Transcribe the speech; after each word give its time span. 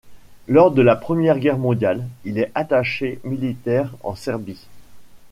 Lors 0.47 0.71
de 0.71 0.81
la 0.81 0.95
Première 0.95 1.37
Guerre 1.37 1.59
mondiale, 1.59 2.07
il 2.25 2.39
est 2.39 2.51
attaché 2.55 3.19
militaire 3.23 3.93
en 4.03 4.15
Serbie. 4.15 4.65